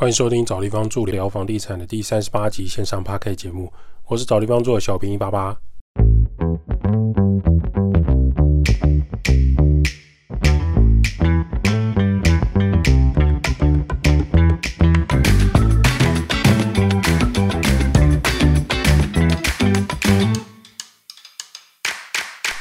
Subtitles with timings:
[0.00, 3.72] 欢迎收听找地方住聊房地产的第三十八集线上 p a K 节目，
[4.06, 5.58] 我是找地方住的小平一八八。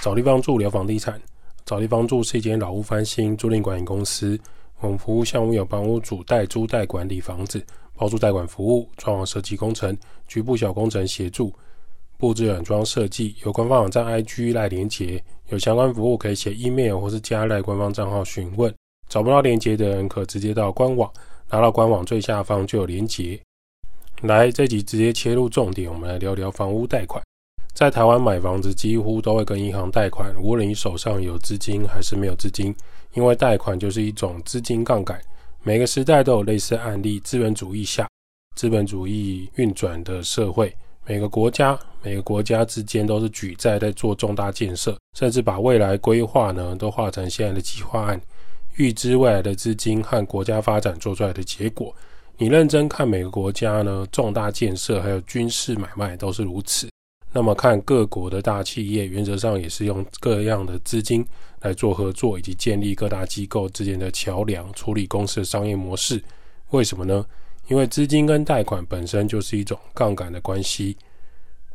[0.02, 1.22] 找地方住聊房地产，
[1.64, 4.40] 找地方住是一间老屋翻新租赁管理公司。
[4.80, 7.64] 我们服务项目有房屋主代租代管理房子、
[7.96, 11.52] 包租代管服务、装潢设计工程、局部小工程协助、
[12.18, 13.36] 布置软装设计。
[13.44, 18.72] 有官方网站 IG 来连接，有相关服务可以写 email 或是加来官方账号询问。
[19.10, 21.12] 找不到连接的人，可直接到官网，
[21.50, 23.40] 拿到官网最下方就有连接。
[24.22, 27.24] 来，这集直接切入重点，我们来聊聊房屋贷款。
[27.74, 32.76] 在台湾买房子几乎都会跟银行贷款，无论你手上有资金还是没有资金。
[33.14, 35.20] 因为贷款就是一种资金杠杆，
[35.64, 37.20] 每个时代都有类似案例。
[37.22, 38.08] 资本主义下，
[38.56, 40.76] 资本主义运转的社会，
[41.06, 48.22] 每个国家每个国家之间都是举债在做重大建设，甚至把未来规划呢都画成现在的计划案，
[48.76, 51.94] 预知未来的资金和国家发展做出来的结果。
[52.38, 56.88] 你认真看每个国家呢，重大建设还有军事买卖都是如此。
[57.38, 61.24] 那么看各国的大企业，原则上也是用各样的资金
[61.62, 66.20] 来做合作，以及建立各大机构之间的桥梁，处理公司的商业模式。
[66.72, 67.24] 为什么呢？
[67.68, 70.98] 因为资金跟贷款本身就是一种杠杆的关系。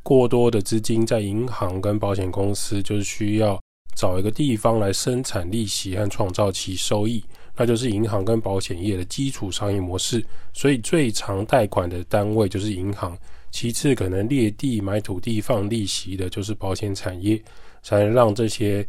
[0.02, 3.56] 过多的资金在银行跟保险公司，就是需要
[3.94, 7.24] 找一个地方来生产利息和创造其收益，
[7.56, 10.26] 那就是银行跟保险业的基础商业模式。
[10.52, 13.16] 所以最常贷款的单位就是银行。
[13.52, 17.40] 其次，可能裂地买土地放利息的，就是保险产业，
[17.82, 18.84] 才能让这些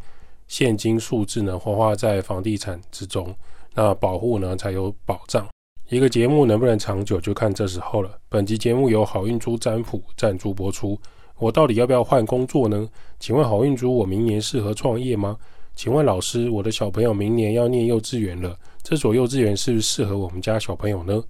[0.48, 3.32] 现金数字呢，花花在房地产之中，
[3.74, 5.46] 那保护呢才有保障。
[5.90, 8.18] 一个节目能不能长久，就看这时候了。
[8.30, 10.98] 本集节目由好运珠占卜赞助播出。
[11.36, 12.88] 我到底要不要换工作呢？
[13.20, 15.36] 请问好运珠，我明年适合创业吗？
[15.76, 21.22] 请问老师，我的小朋友明年要念幼稚园了，这所幼稚园是不是适合我们家小朋友呢？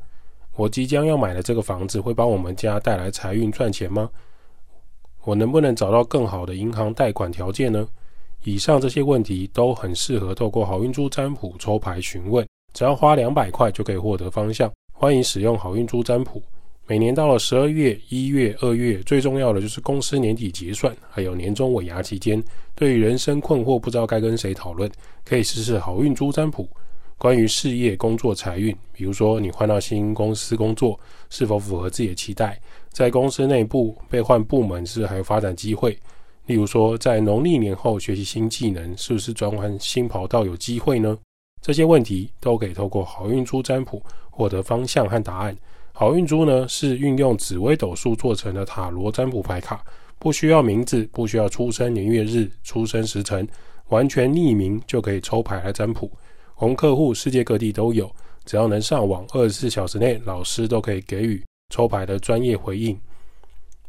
[0.57, 4.09] 我即将要买的这个房子会帮我们家带来财运赚钱吗？
[5.25, 7.87] 我能不能找到更好的银行贷款条件呢？
[8.45, 14.71] 以上这些问题都很适合透过好运珠占卜抽牌询问，只要花两百块就可以获得方向。
[14.93, 16.43] 欢迎使用好运珠占卜。
[16.87, 22.43] 每年到了十二月、一月、二月，最重要的就是公司年底结算，还有年终尾牙期间，
[22.75, 24.89] 对于人生困惑不知道该跟谁讨论，
[25.25, 26.69] 可以试试好运珠占卜。
[27.25, 32.61] 关于事业、工作、财运，比如说你换到新公司工作，是否符合自己的期待？
[32.91, 35.99] 在公司内部被换部门是还有发展机会？
[36.45, 41.17] 例如说，在农历年后学习新技能，是不是转换新跑道有机会呢？
[41.63, 45.57] 这些问题都可以透过好运珠占卜获得方向和答案。
[45.93, 49.83] 好运珠呢，是运用紫微斗数做成的塔罗占卜牌卡，
[50.19, 53.49] 不需要名字，不需要出生年月日、出生时辰，
[53.89, 56.11] 完全匿名就可以抽牌来占卜。
[56.59, 58.11] 我们客户世界各地都有，
[58.45, 61.43] 只要能上网，二十四小时内老师都可以给予
[61.75, 62.99] 抽牌的专业回应。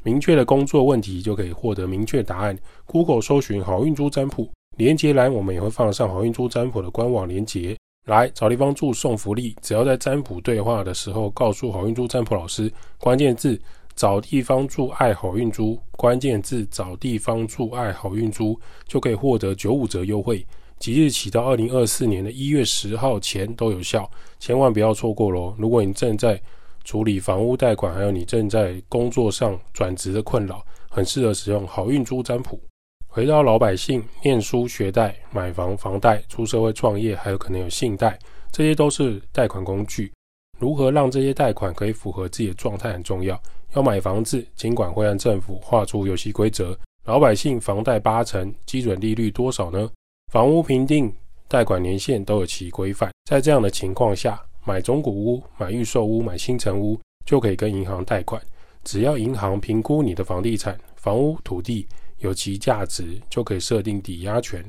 [0.03, 2.57] 明确的工作问题就可以获得明确答案。
[2.85, 7.75] Google 搜寻好运珠占卜，连接栏我们也会放上好运珠占卜的官网连接。
[8.07, 13.59] 来找地方住送福利，只要在占卜对话的时候告诉好运珠占卜老师关键字
[13.95, 20.45] 找地方住爱好运珠，关键字找地方住爱好运珠，就可以获得九五折优惠。
[20.80, 24.09] 即日起到二零二四年的一月十号前都有效，
[24.40, 25.56] 千万不要错过喽！
[25.58, 26.40] 如果你正在
[26.84, 32.59] 处理房屋贷款，还有你正在工作上转职的困扰，很适合使用好运珠占卜。
[33.08, 38.19] 回到老百姓，念书学贷、买房房贷、出社会创业，还有可能有信贷，
[38.52, 40.12] 这些都是贷款工具。
[40.59, 43.42] 如何让这些贷款可以符合自己的状态很重要。
[43.74, 49.90] 要买房子，尽管会按政府画出游戏规则，老百姓房贷八成，基准利率多少呢？
[50.35, 51.09] 房屋评定、
[51.47, 58.42] 贷款年限都有其规范，在这样的情况下，买中古屋、买预售屋、买新城屋就可以跟银行贷款。
[58.83, 61.88] 只要银行评估你的房地产、房屋、土地
[62.18, 64.62] 有其价值，就可以设定抵押权。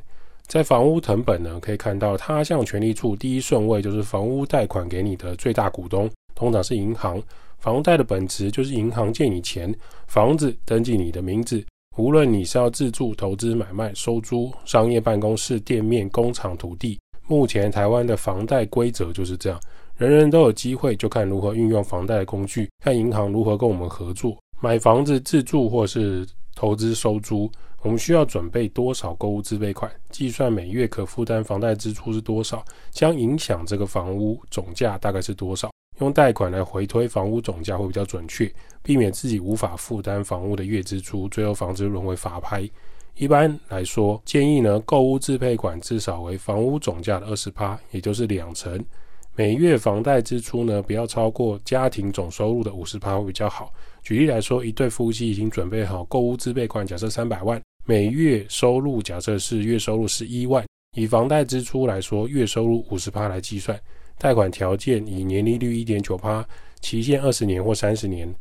[0.46, 7.20] 在房屋成本呢，可以看到他项权利处第一顺位就是房屋贷款给你的最大股东，通常是银行。
[7.58, 9.74] 房贷的本质就是银行借你钱，
[10.06, 11.60] 房子登记你的名字。
[11.96, 19.58] 无论你是要自住、投资、买卖、收租、商业办公室、店面、工厂、土地，目前台湾的房贷规则就是这样，
[19.96, 24.36] 人人都有机会，就看如何运用房贷的工具，看银行如何跟我们合作。
[24.60, 27.50] 买房子自住或是投资收租，
[27.80, 29.90] 我们需要准备多少购物自备款？
[30.10, 35.70] 计算每月可负担房贷支出是多少，将影响这个房屋总价大概是多少？
[35.98, 38.52] 用贷款来回推房屋总价会比较准确，
[38.82, 42.68] 避免自己无法负担房屋的月支出，最后房子沦为法拍。
[43.16, 48.84] 一般来说，建议呢，购屋自备款至少为房屋总价的二十趴，也就是两成。
[49.34, 53.72] 每月房贷支出呢，不要超过家庭总收入的五十趴会比较好。
[54.02, 63.78] 举例来说，一对夫妻已经准备好购屋自备款，假设三百万，每月收入假设是月收入十一万，以房贷支出来说，月收入五十趴来计算，
[64.18, 66.44] 贷款条件以年利率一点九趴，
[66.80, 68.34] 期限二十年或三十年，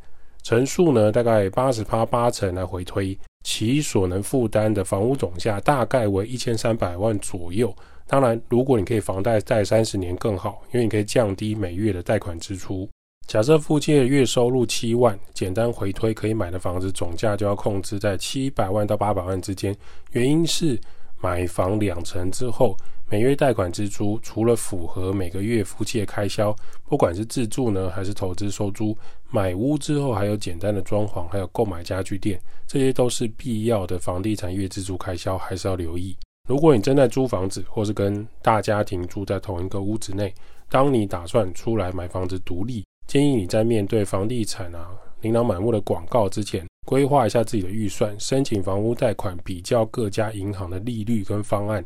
[0.43, 3.17] 成数呢大概八十趴八成来回推。
[3.43, 7.71] 其所能负担的房屋总价大概为一千三百万左右。
[8.07, 12.89] 当然，如果你可以房贷贷三十年更好，因为你可以降低每月的贷款支出。
[13.27, 19.75] 假设夫妻的月收入七万，简单回推可以买的房子总价就要控制在七百万到八百万之间。
[20.13, 20.79] 原因是
[21.21, 22.75] 买房两成之后。
[23.07, 26.55] 每月贷款支出除了符合每个月夫妻的开销，
[26.89, 28.97] 不管是自住呢还是投资收租，
[29.29, 36.17] 买屋之后还有简单的装潢，还有购买家具店，这些都是必要的房地产月自住开销，还是要留意。
[36.49, 40.33] 如果你正在租房子，或是跟大家庭住在同一个屋子内，
[40.67, 44.89] 当你打算出来买房子独立，建议你在面对房地产啊
[45.21, 51.85] 琳琅满目的广告之前，规划一下自己的预算，申请房屋贷款，比较各家银行的利率跟方案。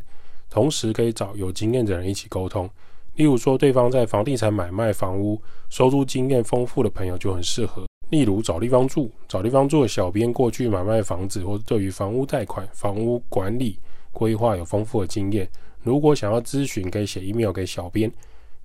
[0.50, 2.70] 同时可以找有经验的人一起沟通，
[3.16, 7.86] 例如说对方在房地产买卖房屋收租经验丰富的朋友就很适合。
[8.10, 13.78] 例如找地方住，找地方住的小编过去买卖房子或者对于房屋贷款、房屋管理
[14.12, 15.48] 规划有丰富的经验。
[15.84, 18.12] 如果想要咨询，可以写 email 给小编，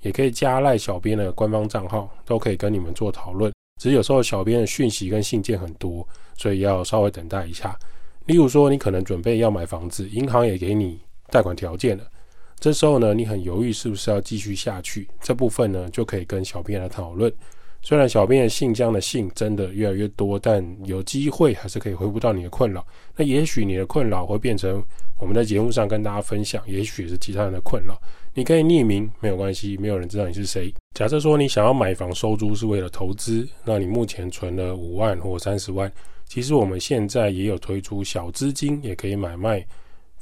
[0.01, 3.53] 也可以加赖小编的官方账号，都可以跟你们做讨论。
[3.79, 6.09] 只是有时候小编的讯息跟信件很多，
[6.39, 7.79] 所以要稍微等待一下。
[8.25, 10.99] 例如说你可能准备要买房子，银行也给你。
[11.31, 12.05] 贷款条件了，
[12.61, 15.09] 这时候呢，你很犹豫是不是要继续下去？
[15.21, 17.33] 这部分呢，就可以跟小编来讨论。
[17.83, 22.83] 虽然小编的信箱的信真的越来越多，但有机会还是可以回复到你的困扰。
[23.15, 24.83] 那也许你的困扰会变成
[25.19, 28.01] 我们在节目上跟大家分享，也许是其他人的困扰。
[28.33, 30.73] 你可以匿名，没有关系，没有人知道你是谁。
[30.95, 35.93] 假设说你想要买房收租是为了投资，那你目前存了五万或三十万，
[36.27, 39.63] 其实我们现在也有推出小资金也可以买卖。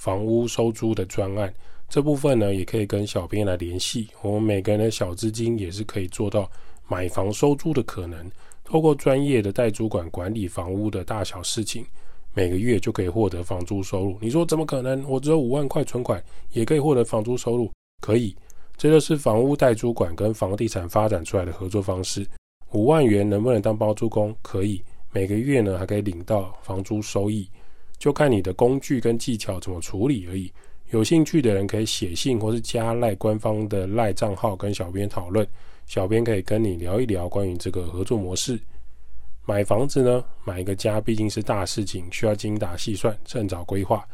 [0.03, 1.55] 房屋收租的专案
[1.89, 4.09] 这部分呢，也可以跟小编来联系。
[4.21, 6.51] 我们每个人的小资金也是可以做到
[6.89, 8.29] 买房收租的可能。
[8.65, 11.87] 透过专业的代租管管理房屋的大小事情，
[12.35, 14.19] 每个月就可以获得房租收入。
[14.21, 15.09] 你说怎么可能？
[15.09, 16.21] 我只有五万块存款
[16.51, 17.71] 也可以获得房租收入？
[18.01, 18.35] 可以，
[18.77, 22.27] 这就是房屋代租管跟房地产发展出来的合作方式。
[22.73, 24.35] 五万元能不能当包租公？
[24.43, 24.83] 可以，
[25.13, 27.49] 每个月呢还可以领到房租收益。
[28.03, 30.53] 就看你的工具跟技巧怎么处理而已。
[30.91, 35.47] 有兴趣的人可以写信或是加赖官方的赖账号跟小编讨论，
[35.87, 38.59] 小编可以跟你聊一聊关于这个合作模式。
[39.45, 44.05] 买房子呢，买一个家毕竟是大事情，需要精打细算，趁早规划。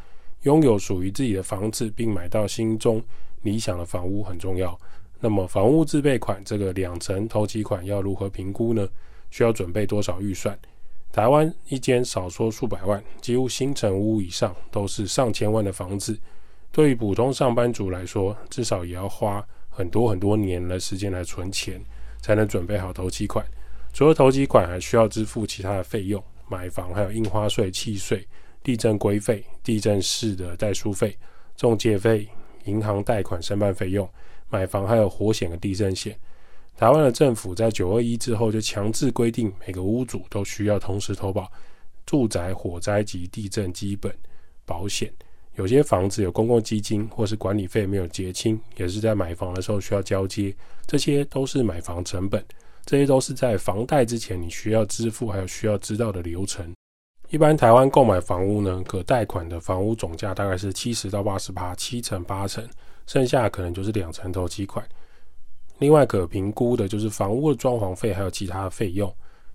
[0.43, 3.01] 拥有属于自己的房子，并买到心中
[3.41, 4.79] 理想的房屋很重要。
[5.19, 8.87] 那么房屋自备款这个两成投期款要如何评估呢？
[9.31, 10.55] 需要准备多少预算？
[11.11, 16.17] 台湾一间少说数百万，几乎新城屋以上都是上千万的房子。
[16.71, 21.81] 对于普通上班族来说，至少也要花很多很多年的时间来存钱，
[22.21, 23.43] 才能准备好头期款。
[23.91, 28.25] 除了头期款，还需要支付其他的费用，买房还有印花税、契税、
[28.61, 31.17] 地震规费、地震式的代书费、
[31.57, 32.27] 中介费、
[32.65, 34.07] 银行贷款申办费用，
[34.47, 36.15] 买房还有火险和地震险。
[36.79, 41.51] 台湾的政府在九二一之后就强制规定，每个屋主都需要同时投保
[42.05, 44.09] 住宅火灾及地震基本
[44.65, 45.11] 保险。
[45.55, 50.55] 有些房子有公共基金或是管理费没有结清，也是在买房的时候需要交接，
[50.87, 52.41] 这些都是买房成本。
[52.85, 56.73] 这些都是在房贷之前你需要支付还有需要知道的流程。
[57.29, 62.65] 一般台湾购买房屋呢，可贷款的房屋总价大概是七十到八十八，七成八成，
[63.05, 64.87] 剩下可能就是两成头期款。
[65.79, 69.13] 另外可评估的就是房屋的装潢费，还有其他的费用。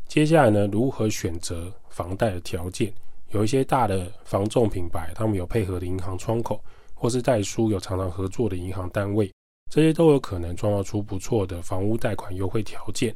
[0.09, 2.93] 接下来呢，如何选择房贷的条件？
[3.31, 6.63] 有一些大的房仲品牌，他们有配合的银行窗口，
[6.95, 9.31] 或是代书有常常合作的银行单位，
[9.71, 13.13] 这些都有可能创造出不错的房屋贷款优惠条件。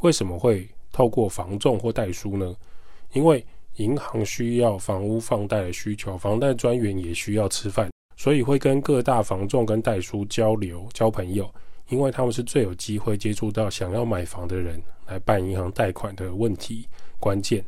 [0.00, 2.54] 为什么会透过房仲或代书呢？
[3.12, 3.44] 因为
[3.76, 11.52] 银行需要房屋放贷的需求，房贷专员也需要吃饭，所以会跟各大房仲跟代书交流、交朋友。
[11.88, 16.86] 因为他们是最有机会接触到想要买房的人来办银行贷款的问题
[17.18, 17.64] 关键。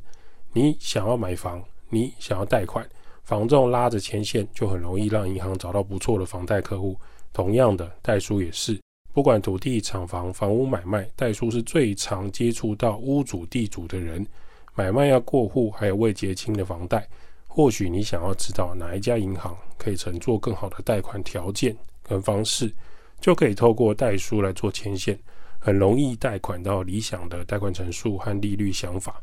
[0.53, 2.89] 你想要买房，你想要贷款，
[3.23, 6.97] 房仲拉着牵线就很容易让银行找到不错的房贷客户。
[7.33, 8.81] 同样的，代书也是，
[9.13, 14.27] 不管土地、厂房、房屋买卖，代书是最常接触到屋主、地主的人。
[14.75, 17.09] 买卖要过户，还有未结清的房贷，
[17.47, 22.73] 或许你想要知道哪一家银行可以乘坐更好的贷款条件跟方式，
[23.21, 25.19] 就可以透过代书来做牵线，
[25.59, 29.23] 很容易贷款到理想的贷款成数和利率想法。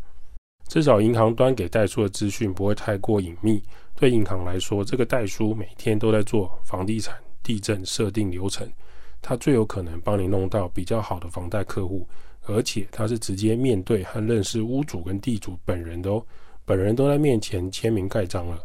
[0.67, 3.63] 至少银行端给代书的资讯不会太过隐秘。
[3.95, 8.69] 对银行来说，这个代书每天都在做房地产地震设定流程，
[9.21, 12.07] 它最有可能帮你弄到比较好的房贷客户。
[12.49, 16.25] 而且他是直接面对和认识屋主跟地主本人的哦，
[16.63, 18.57] 本人都在面前签名盖章了。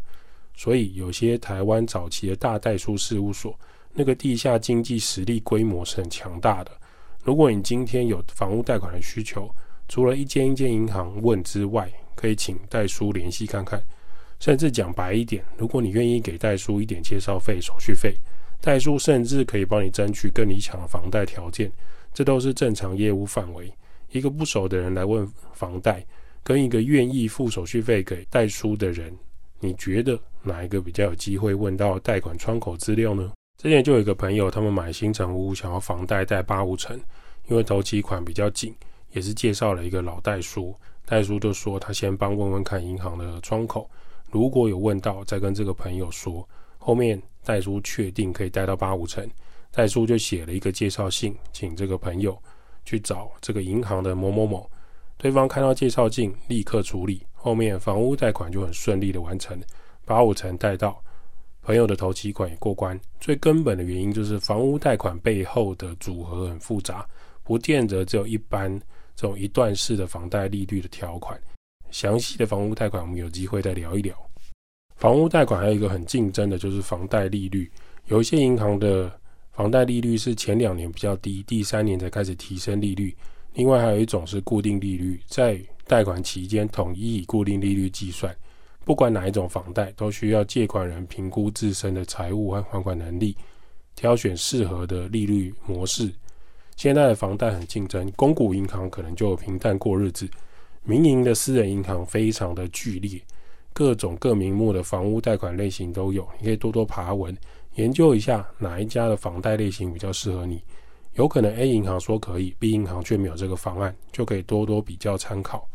[0.55, 3.59] 所以有些台湾早期的大代书事务所，
[3.93, 6.71] 那个地下经济实力规模是很强大的。
[7.23, 9.49] 如果你今天有房屋贷款的需求，
[9.87, 13.81] 除了一间一间银行问之外，可以请代书联系看看。
[14.39, 18.13] 甚至讲白一点，如果你愿意给代书一点介绍费、手续费，
[18.59, 21.71] 代书甚至可以帮你争取更理想的房贷条件。
[22.13, 23.71] 这都是正常业务范围。
[24.11, 26.05] 一个不熟的人来问房贷，
[26.43, 29.15] 跟一个愿意付手续费给代书的人，
[29.59, 33.31] 你觉得哪一个比较有机会问到贷款窗口资料呢？
[33.57, 36.99] 之前就有一个朋友，他们买新城屋，想要房贷贷八五成，
[37.47, 38.75] 因为头期款比较紧，
[39.11, 43.89] 也是介绍了一个老代书，代书就说他先帮问问看银行的窗口，
[44.29, 49.29] 如果有问到，再跟这个朋友说，后面代书确定可以贷到八五成。
[49.71, 52.37] 代书就写了一个介绍信，请这个朋友
[52.85, 54.69] 去找这个银行的某某某。
[55.17, 59.59] 对方看到介绍信，立刻处理，后面房屋贷款就很顺利的完成，
[60.05, 61.02] 八五成贷到，
[61.63, 62.99] 朋友的头期款也过关。
[63.19, 67.07] 最根本的原因就是房屋贷款背后的组合很复杂，
[67.43, 68.71] 不见得只有一般
[69.15, 71.39] 这种一段式的房贷利率的条款。
[71.89, 74.15] 详细的房屋贷款我们有机会再聊一聊。
[74.95, 77.71] 房屋贷款还有一个很竞争的就是房贷利率，
[78.07, 79.11] 有一些银行的。
[79.55, 83.15] 房贷利率是前两年比较低，第三年才开始提升利率。
[83.53, 88.35] 另外还有一种是固定利率，在贷款期间统一以固定利率计算。
[88.85, 93.35] 不管哪一种房贷，都需要借款人评估自身的财务和还款能力，
[93.95, 96.11] 挑选适合的利率模式。
[96.75, 100.27] 现在的房贷很竞争，公股银行可能就平淡过日子，
[100.83, 103.21] 民营的私人银行非常的剧烈，
[103.71, 107.35] 各种各名目的房屋贷款类型都有，你可以多多爬文。
[107.75, 110.61] 研究一下哪一家的房贷类型比较适合你，
[111.13, 115.67] 有可能 A 银行说可以，B 银行却没有这个方案，就可以多多比较参考。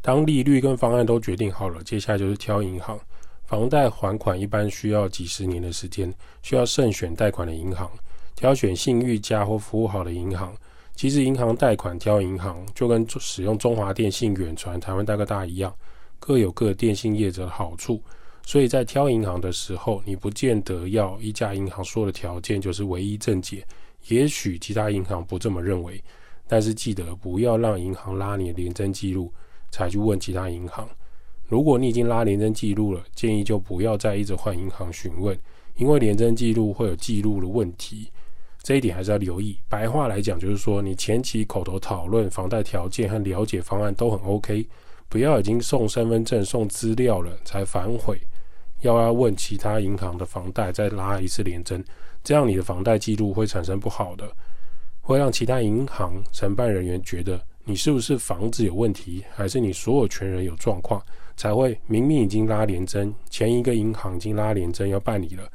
[0.00, 2.98] 当利率跟方案都决定好了，接下来就是挑银行。
[3.44, 6.12] 房贷还款一般需要几十年的时间，
[6.42, 7.90] 需要慎选贷款的银行，
[8.36, 10.54] 挑选信誉佳或服务好的银行。
[10.94, 15.74] 其实银行贷款挑银行，就跟使用中华电信、远传、台湾大哥大一样，
[16.18, 18.02] 各有各电信业者的好处。
[18.44, 23.64] 所以在挑银行的时候，你不见得要一家银行说的条件就是唯一正解，
[24.08, 26.02] 也许其他银行不这么认为。
[26.46, 29.32] 但是记得不要让银行拉你的廉征记录
[29.70, 30.88] 才去问其他银行。
[31.46, 35.38] 如果你已经拉廉征记录了，建议就不要再一直换银行询问，
[35.76, 38.10] 因为廉征记录会有记录的问题，
[38.62, 39.58] 这一点还是要留意。
[39.68, 44.66] 白话来讲就是说，你前期口头讨论房贷条件和了解方案都很 OK，
[45.08, 48.20] 不要已经送身份证、送资料了才反悔。
[48.82, 51.82] 要要问其他银行的房贷，再拉一次连征，
[52.22, 54.30] 这样你的房贷记录会产生不好的，
[55.00, 61.02] 会让其他银行承办人员觉得你是不是房子有问题，还是你所有权人有状况，
[61.36, 65.46] 才会明明已经拉连征，前一个银行已经拉连征要办理了，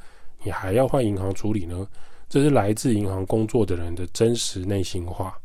[0.44, 1.84] 你还要换银行处理呢？
[2.28, 5.36] 这是来自银行工作的人的真实内心话。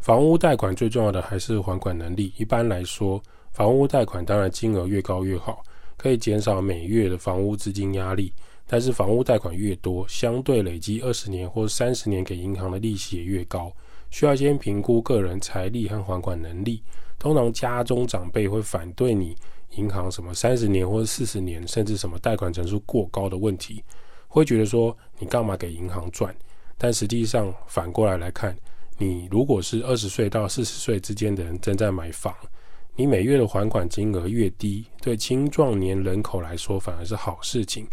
[0.00, 2.32] 房屋贷款最重要的还是还款能力。
[2.36, 5.62] 一般来说，房屋贷款当然金额越高越好。
[5.96, 8.32] 可以减少每月的房屋资金压力，
[8.66, 13.72] 但是房屋贷款越多，相对累积二十年或三十年给银行的利息也越高，
[14.10, 16.82] 需要先评估个人财力和还款能力。
[17.18, 19.34] 通常家中长辈会反对你
[19.76, 23.82] 银行什么三十年或者四十年，甚至什么贷款成数过高的问题，
[24.28, 26.34] 会觉得说你干嘛给银行赚？
[26.78, 28.56] 但实际上反过来来看，
[28.98, 32.34] 你如果是二十岁到四十岁之间的人正在买房。
[32.98, 37.86] 你每月的还款金额越低，对青壮年人口来说反而是好事情，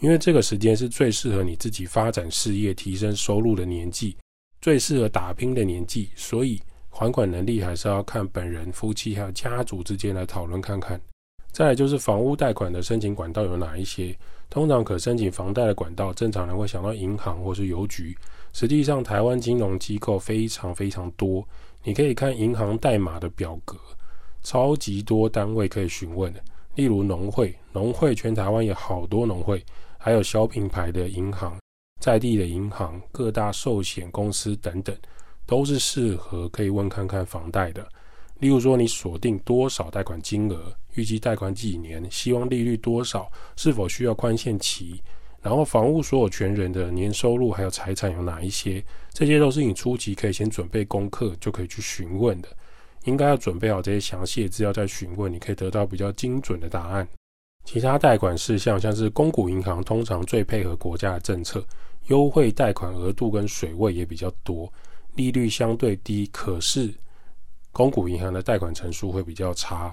[0.00, 4.16] 因为这个时间是最适合你自己发展事业、提升收入的年纪，
[4.66, 6.08] 最适合打拼的年纪。
[6.16, 11.00] 所以还款能力还是要看本人、夫妻还有家族之间来讨论看看。
[11.52, 14.12] 再来就是房屋贷款的申请管道有哪一些？
[14.50, 18.18] 通常可申请房贷的管道，正常人会想到银行或是邮局，
[18.52, 21.46] 实际上台湾金融机构非常非常多，
[21.84, 23.78] 你可以看银行代码的表格。
[24.42, 26.34] 超级多单位可以询问，
[26.74, 29.64] 例如农会，农会全台湾有好多农会，
[29.96, 31.56] 还有小品牌的银行，
[32.06, 34.96] 在地的银行、各大寿险公司等等，
[35.44, 37.84] 都是适合可以问看看房贷的。
[38.38, 45.02] 例如说，你锁定多少贷款金额，预计贷款几年，希望利率多少，是否需要宽限期，
[45.42, 48.80] 然后房屋所有权人的年收入还有财产有哪一些，
[49.12, 52.48] 这些都是你初期可以先准备功课就可以去询问的。
[53.02, 57.08] 应该要准备好这些详细的资料再询问，你可以得到比较精准的答案。
[57.64, 61.66] 其他贷款事项，像是公股银行，通常最配合国家的政策，
[62.06, 64.72] 优惠贷款额度跟水位也比较多，
[65.14, 66.26] 利率相对低。
[66.32, 66.92] 可是
[67.72, 69.92] 公股银行的贷款成数会比较差，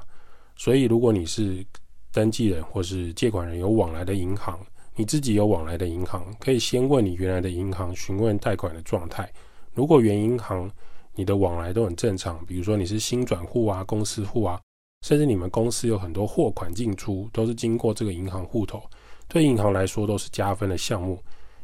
[0.56, 1.66] 所以如果你是
[2.12, 4.60] 登记人或是借款人有往来的银行，
[4.96, 9.28] 你自己有往来的银行，可以先问你原来的银行询问贷款的状态。
[9.74, 10.72] 如果原银行
[11.16, 14.62] 你的往来都很正常，比如说你是新转户啊、公司户啊，
[15.02, 18.84] 甚至你们公司有很多货款进出，都是经过这个银行户头，
[19.28, 21.20] 对银行来说都是加分的项目。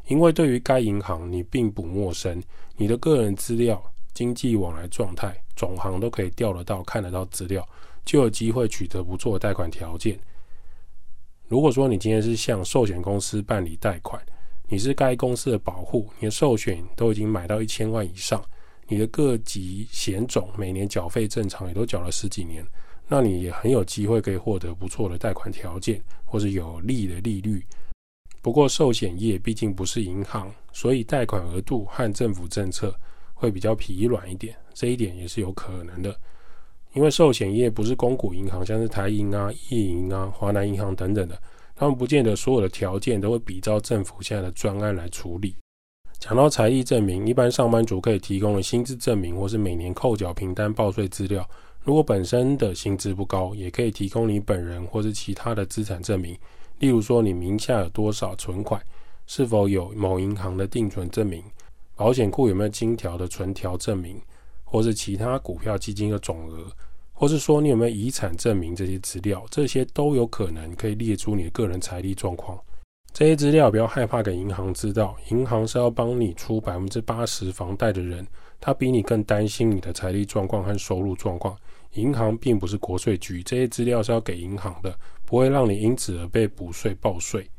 [0.09, 2.41] 因为对于该银行你并不陌生，
[2.75, 3.81] 你的个人资料、
[4.13, 7.65] 经济往来状态、总行都可以调得到、看得到资料，
[8.03, 10.19] 就有机会取得不错的贷款条件。
[11.47, 14.19] 如果说你今天是向寿险公司办理贷款，
[14.67, 18.43] 你是该公司的保护，你的寿险都已经买到一千万以上。
[18.87, 22.65] 你的各级险种每年缴费正常，也都缴了十几年，
[23.07, 27.63] 那你也很有机会可以获得不错的贷款条件，或是有利的利率。
[28.41, 32.95] 不过寿险业毕竟不是银行，所以贷款额度和政府政策
[33.33, 36.15] 会比较疲软一点，这一点也是有可能的。
[36.93, 41.39] 因为寿险业不是公股银行，像是台银啊、易银啊、华南银行等等的，
[41.75, 45.55] 他们不见得所有的条件都会比照政府现在的专案来处理。
[46.17, 51.47] 讲到财力证明，一般上班族可以提供的薪资证明，或是每年扣缴凭单报税资料。
[51.81, 56.37] 如果本身的薪资不高，也可以提供你本人或是其他的资产证明，
[56.79, 58.81] 例如说你名下有多少存款，
[59.27, 61.43] 是否有某银行的定存证明，
[61.95, 64.19] 保险库有没有金条的存条证明，
[64.63, 66.65] 或是其他股票基金的总额，
[67.13, 72.57] 或是说你有没有遗产证明这些资料，这些都有可能可以列出你的个人财力状况。
[73.11, 78.25] 这些资料不要害怕给银行知道，银行是要帮你出百分之八十房贷的人，
[78.61, 81.57] 他比你更担心你的财力状况和收入状况。
[81.93, 87.49] 银行并不是国税局，这些资料是要给银行的，不会让你因此而被补税报税。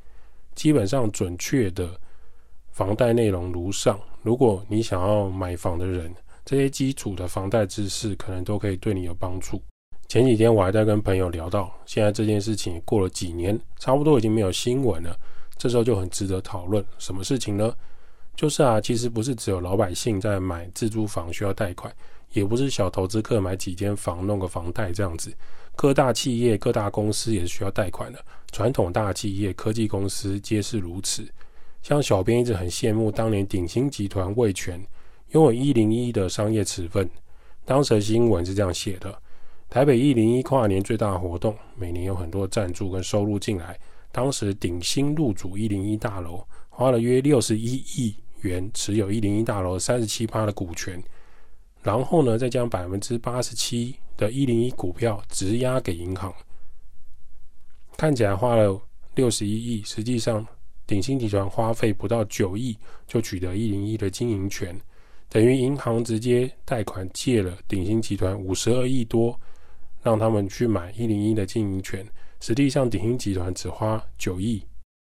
[0.55, 1.99] 基本上准确的
[2.71, 3.99] 房贷内容如上。
[4.23, 6.14] 如果你想要买房的人，
[6.45, 9.61] 这些基础的房贷知识可能都可以对你有帮助。
[10.09, 15.16] 前几天我还在跟朋友聊到，现在这件事情过了几年，差不多已经没有新闻了。
[15.57, 17.73] 这时候就很值得讨论，什么事情呢？
[18.35, 21.95] 就是啊，其实不是只有老百姓在买自住房需要贷款，
[22.33, 25.33] 也不是小投资客买几间房弄个房贷这样子，
[25.75, 28.25] 各大企业、各大公司也是需要贷款的。
[28.53, 31.29] 传统大企业、科技公司皆是如此。
[31.83, 34.79] 像小编一直很羡慕当年鼎新集团味全
[35.31, 37.09] 拥有一零一的商业持份，
[37.64, 39.16] 当时的新闻是这样写的：
[39.69, 43.79] 台北一零一跨年最大活动，每年有很多赞助跟收入进来。
[44.12, 51.03] 当时鼎新入主一零一大楼，花了约六十一亿元持有一零一大楼三十七趴的股权，
[51.83, 56.33] 然后呢，再将百分之八十七的一零一股票质押给银行。
[57.97, 58.81] 看起来花了
[59.14, 60.47] 六十一亿，实际上
[60.87, 64.79] 鼎新集团花费不到九亿就取得一零一的经营权，
[65.29, 69.38] 等于银行直接贷款借了鼎新集团五十二亿多，
[70.03, 72.07] 让他们去买一零一的经营权。
[72.40, 74.62] 实际上，鼎新集团只花九亿。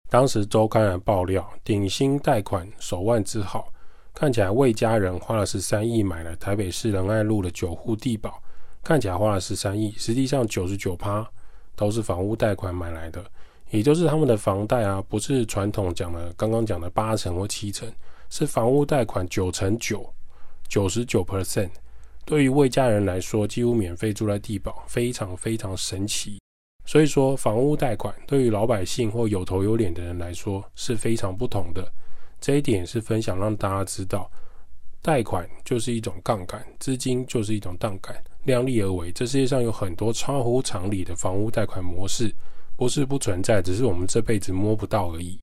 [0.10, 3.74] 当时周刊还爆料，鼎新贷款手腕之好，
[4.14, 8.42] 看起来魏家人花了十三亿买了台北市仁爱路的九户地堡，
[8.84, 11.28] 看起来花了十三亿，实际上九十九趴
[11.76, 13.26] 都是房屋贷款买来的，
[13.72, 17.92] 也就是他们的房贷啊，不是传统讲的刚刚讲的八成或七成，
[18.30, 20.08] 是房屋贷款九成九，
[20.70, 21.70] 九十九 percent。
[22.24, 26.40] 对于魏家人来说，几乎免费住在地堡，非常非常神奇。
[26.86, 31.86] 所以说，房屋贷款对于老百姓或有头有脸的人来说是非常不同的。
[32.44, 34.30] 这一点是分享让大家知道，
[35.02, 39.14] 贷款就是一种杠杆，资金就是一种杠杆，量力而为。
[39.14, 42.36] 这世界上有很多超乎常理的房屋贷款模式，
[42.76, 45.40] 不是不存在，只是我们这辈子摸不到而已。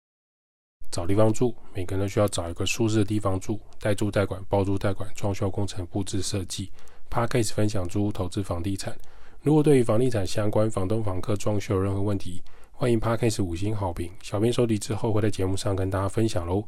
[0.90, 3.58] 找地方住，每个人都需要找一个舒适的地方住。
[3.80, 6.70] 代租贷款、包租贷款、装修工程、布置设计、
[7.08, 8.94] p a c k a s e 分享租屋、投资房地产。
[9.40, 14.10] 如果对于房地产相关、房东、房客装修有任何问题，欢迎 Parkes 五星好评。
[14.20, 16.62] 小编收集之后会在节目上跟大家分享喽，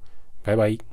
[0.45, 0.93] バイバイ。